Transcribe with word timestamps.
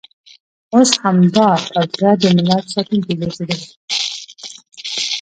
اوس 0.73 0.91
همدا 1.03 1.47
توطیه 1.73 2.11
د 2.21 2.23
ملت 2.35 2.65
ساتونکې 2.73 3.13
ګرځېدلې. 3.21 3.67